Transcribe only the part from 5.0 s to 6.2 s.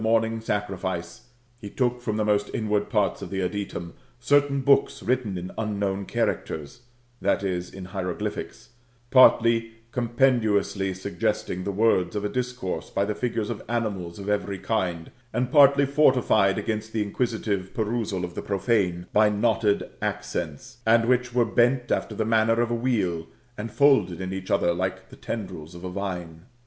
written in unknown